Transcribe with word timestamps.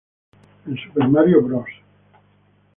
En 0.65 0.75
Super 0.77 1.07
Mario 1.09 1.43
Bros. 1.43 1.69